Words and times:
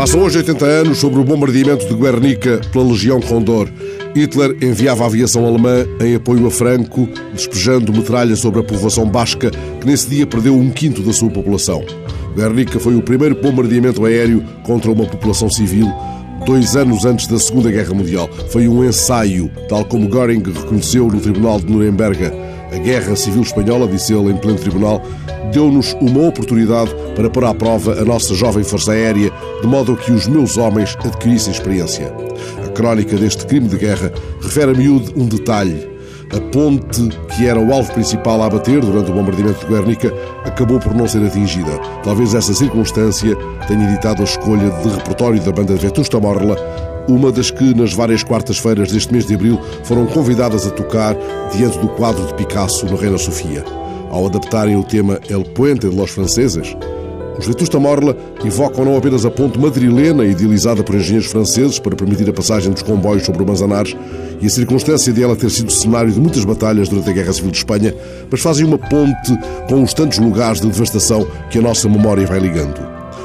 Passam 0.00 0.22
hoje 0.22 0.38
80 0.38 0.64
anos 0.64 0.96
sobre 0.96 1.20
o 1.20 1.24
bombardeamento 1.24 1.86
de 1.86 1.94
Guernica 1.94 2.58
pela 2.72 2.86
Legião 2.86 3.20
Condor. 3.20 3.68
Hitler 4.16 4.56
enviava 4.62 5.04
a 5.04 5.06
aviação 5.06 5.44
alemã 5.44 5.84
em 6.00 6.14
apoio 6.14 6.46
a 6.46 6.50
Franco, 6.50 7.06
despejando 7.34 7.92
metralha 7.92 8.34
sobre 8.34 8.60
a 8.60 8.62
povoação 8.62 9.04
basca, 9.04 9.50
que 9.50 9.86
nesse 9.86 10.08
dia 10.08 10.26
perdeu 10.26 10.56
um 10.56 10.70
quinto 10.70 11.02
da 11.02 11.12
sua 11.12 11.28
população. 11.28 11.84
Guernica 12.34 12.80
foi 12.80 12.94
o 12.94 13.02
primeiro 13.02 13.34
bombardeamento 13.34 14.02
aéreo 14.06 14.42
contra 14.62 14.90
uma 14.90 15.04
população 15.04 15.50
civil, 15.50 15.92
dois 16.46 16.76
anos 16.76 17.04
antes 17.04 17.26
da 17.26 17.38
Segunda 17.38 17.70
Guerra 17.70 17.92
Mundial. 17.92 18.26
Foi 18.48 18.66
um 18.66 18.82
ensaio, 18.82 19.50
tal 19.68 19.84
como 19.84 20.08
Göring 20.08 20.42
reconheceu 20.42 21.08
no 21.08 21.20
Tribunal 21.20 21.60
de 21.60 21.70
Nuremberg. 21.70 22.49
A 22.72 22.78
Guerra 22.78 23.16
Civil 23.16 23.42
Espanhola, 23.42 23.88
disse 23.88 24.12
ele 24.12 24.30
em 24.30 24.36
pleno 24.36 24.58
tribunal, 24.58 25.02
deu-nos 25.52 25.92
uma 26.00 26.28
oportunidade 26.28 26.94
para 27.16 27.28
pôr 27.28 27.44
à 27.44 27.52
prova 27.52 28.00
a 28.00 28.04
nossa 28.04 28.34
jovem 28.34 28.62
Força 28.62 28.92
Aérea, 28.92 29.32
de 29.60 29.66
modo 29.66 29.96
que 29.96 30.12
os 30.12 30.28
meus 30.28 30.56
homens 30.56 30.96
adquirissem 31.04 31.52
experiência. 31.52 32.14
A 32.64 32.68
crónica 32.68 33.16
deste 33.16 33.44
crime 33.46 33.68
de 33.68 33.76
guerra 33.76 34.12
refere 34.40 34.70
a 34.70 34.74
miúde 34.74 35.12
um 35.16 35.26
detalhe. 35.26 35.90
A 36.32 36.40
ponte, 36.52 37.08
que 37.36 37.48
era 37.48 37.58
o 37.58 37.72
alvo 37.72 37.92
principal 37.92 38.40
a 38.40 38.46
abater 38.46 38.80
durante 38.80 39.10
o 39.10 39.14
bombardeamento 39.14 39.66
de 39.66 39.72
Guernica, 39.72 40.14
acabou 40.44 40.78
por 40.78 40.94
não 40.94 41.08
ser 41.08 41.24
atingida. 41.26 41.76
Talvez 42.04 42.34
essa 42.34 42.54
circunstância 42.54 43.36
tenha 43.66 43.90
ditado 43.90 44.20
a 44.20 44.24
escolha 44.24 44.70
de 44.70 44.88
repertório 44.90 45.40
da 45.42 45.50
banda 45.50 45.74
de 45.74 45.80
Vetusta 45.80 46.20
Morla, 46.20 46.54
uma 47.10 47.32
das 47.32 47.50
que, 47.50 47.74
nas 47.74 47.92
várias 47.92 48.22
quartas-feiras 48.22 48.92
deste 48.92 49.12
mês 49.12 49.26
de 49.26 49.34
abril, 49.34 49.58
foram 49.84 50.06
convidadas 50.06 50.66
a 50.66 50.70
tocar 50.70 51.16
diante 51.52 51.78
do 51.78 51.88
quadro 51.88 52.26
de 52.26 52.34
Picasso 52.34 52.86
no 52.86 52.96
Reina 52.96 53.18
Sofia. 53.18 53.64
Ao 54.10 54.26
adaptarem 54.26 54.76
o 54.76 54.84
tema 54.84 55.20
El 55.28 55.44
Puente 55.44 55.88
de 55.88 55.96
los 55.96 56.10
Franceses, 56.10 56.76
os 57.38 57.46
Vetusta 57.46 57.78
Morla 57.78 58.14
invocam 58.44 58.84
não 58.84 58.98
apenas 58.98 59.24
a 59.24 59.30
ponte 59.30 59.58
madrilena, 59.58 60.26
idealizada 60.26 60.82
por 60.82 60.94
engenheiros 60.94 61.30
franceses 61.30 61.78
para 61.78 61.96
permitir 61.96 62.28
a 62.28 62.34
passagem 62.34 62.70
dos 62.70 62.82
comboios 62.82 63.24
sobre 63.24 63.42
o 63.42 63.46
Manzanares, 63.46 63.96
e 64.40 64.46
a 64.46 64.50
circunstância 64.50 65.10
de 65.10 65.22
ela 65.22 65.34
ter 65.34 65.50
sido 65.50 65.72
cenário 65.72 66.12
de 66.12 66.20
muitas 66.20 66.44
batalhas 66.44 66.88
durante 66.88 67.08
a 67.08 67.12
Guerra 67.14 67.32
Civil 67.32 67.50
de 67.50 67.56
Espanha, 67.56 67.94
mas 68.30 68.40
fazem 68.40 68.66
uma 68.66 68.76
ponte 68.76 69.38
com 69.68 69.82
os 69.82 69.94
tantos 69.94 70.18
lugares 70.18 70.60
de 70.60 70.68
devastação 70.68 71.26
que 71.50 71.58
a 71.58 71.62
nossa 71.62 71.88
memória 71.88 72.26
vai 72.26 72.40
ligando. 72.40 72.78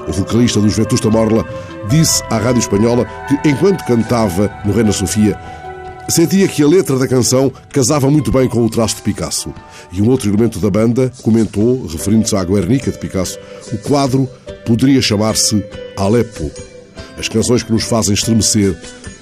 O 0.07 0.13
vocalista 0.13 0.61
dos 0.61 0.77
Vetusta 0.77 1.09
Morla 1.09 1.43
disse 1.89 2.23
à 2.29 2.37
Rádio 2.37 2.59
Espanhola 2.59 3.05
que, 3.27 3.49
enquanto 3.49 3.85
cantava 3.85 4.51
no 4.63 4.73
Reina 4.73 4.91
Sofia, 4.91 5.37
sentia 6.07 6.47
que 6.47 6.61
a 6.63 6.67
letra 6.67 6.97
da 6.97 7.07
canção 7.07 7.51
casava 7.71 8.09
muito 8.09 8.31
bem 8.31 8.47
com 8.47 8.63
o 8.63 8.69
traço 8.69 8.97
de 8.97 9.01
Picasso. 9.01 9.53
E 9.91 10.01
um 10.01 10.09
outro 10.09 10.29
elemento 10.29 10.59
da 10.59 10.69
banda 10.69 11.11
comentou, 11.21 11.85
referindo-se 11.87 12.35
à 12.35 12.43
Guernica 12.43 12.91
de 12.91 12.97
Picasso, 12.97 13.39
o 13.71 13.77
quadro 13.77 14.29
poderia 14.65 15.01
chamar-se 15.01 15.63
Alepo. 15.97 16.51
As 17.17 17.29
canções 17.29 17.63
que 17.63 17.71
nos 17.71 17.83
fazem 17.83 18.13
estremecer 18.13 18.75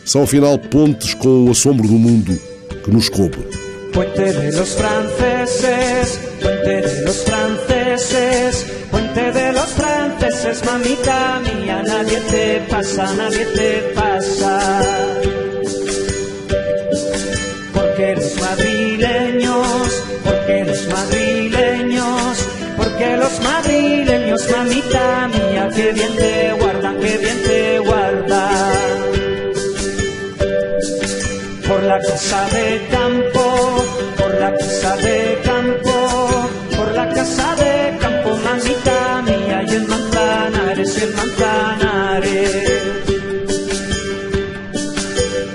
são 0.05 0.23
afinal 0.23 0.57
pontes 0.57 1.13
com 1.13 1.45
o 1.45 1.51
assombro 1.51 1.87
do 1.87 1.93
mundo 1.93 2.37
que 2.83 2.91
nos 2.91 3.09
cobre. 3.09 3.47
Puente 3.93 4.33
de 4.33 4.51
los 4.57 4.73
franceses, 4.73 6.19
puente 6.41 6.81
de 6.81 7.01
los 7.05 7.23
franceses, 7.23 8.65
puente 8.89 9.31
de 9.31 9.51
los 9.51 9.71
franceses, 9.71 9.92
mamita 10.61 11.39
mía, 11.39 11.81
nadie 11.85 12.19
te 12.29 12.61
pasa, 12.69 13.13
nadie 13.15 13.45
te 13.45 13.71
pasa. 13.95 14.81
Porque 17.73 18.15
los 18.15 18.41
madrileños, 18.41 20.03
porque 20.23 20.63
los 20.65 20.87
madrileños, 20.87 22.37
porque 22.77 23.17
los 23.17 23.39
madrileños, 23.39 24.41
mamita 24.51 25.29
mía, 25.29 25.69
que 25.75 25.91
bien 25.91 26.15
te 26.15 26.53
guardan, 26.53 26.99
que 26.99 27.17
bien 27.17 27.43
te 27.43 27.79
guardan. 27.79 28.73
Por 31.67 31.83
la 31.83 31.99
casa 31.99 32.47
de 32.53 32.87
campo, 32.91 33.22
Manzanares. 41.39 43.03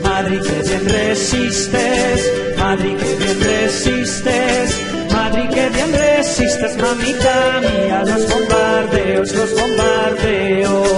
Madrid 0.03 0.41
que 0.41 0.63
bien 0.69 0.89
resistes, 0.89 2.33
Madrid 2.57 2.97
que 2.97 3.15
bien 3.17 3.41
resistes, 3.41 4.81
Madrid 5.13 5.49
que 5.51 5.69
bien 5.71 5.93
resistes, 5.93 6.77
mamita 6.77 7.61
mía, 7.61 8.05
los 8.05 8.29
bombardeos, 8.29 9.33
los 9.33 9.51
bombardeos. 9.55 10.89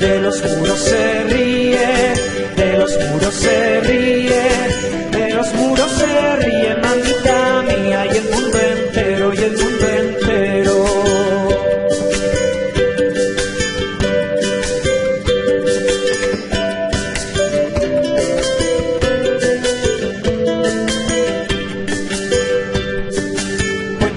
De 0.00 0.20
los 0.20 0.42
muros 0.56 0.78
se 0.78 1.24
ríe, 1.24 2.14
de 2.56 2.78
los 2.78 2.98
muros 3.10 3.34
se 3.34 3.80
ríe, 3.80 4.42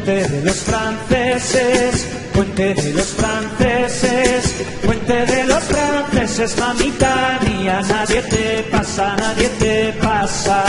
Puente 0.06 0.30
de 0.30 0.42
los 0.44 0.58
franceses, 0.58 2.08
puente 2.32 2.76
de 2.76 2.94
los 2.94 3.08
franceses, 3.08 4.54
puente 4.86 5.26
de 5.26 5.44
los 5.46 5.64
franceses, 5.64 6.56
mamita 6.60 7.40
mía, 7.42 7.82
nadie 7.90 8.22
te 8.22 8.68
pasa, 8.70 9.16
nadie 9.16 9.50
te 9.58 9.94
pasa. 9.94 10.64